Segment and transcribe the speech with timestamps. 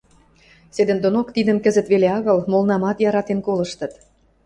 [0.75, 3.93] Седӹндонок тидӹм кӹзӹт веле агыл, молнамат яратен колыштыт.